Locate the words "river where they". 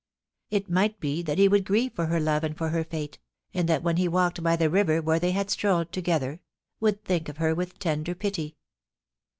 4.67-5.29